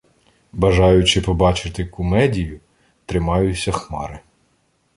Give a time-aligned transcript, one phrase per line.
[0.51, 2.59] Бажаючи побачити "кумедію",
[3.05, 4.19] тримаюся Хмари.